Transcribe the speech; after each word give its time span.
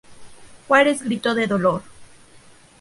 Juárez 0.67 1.03
gritó 1.03 1.35
de 1.35 1.45
dolor. 1.45 1.83